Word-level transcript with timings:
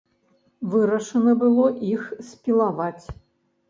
Вырашана 0.71 1.37
было 1.45 1.69
іх 1.93 2.11
спілаваць. 2.35 3.05